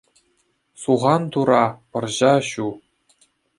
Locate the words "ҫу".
2.51-2.67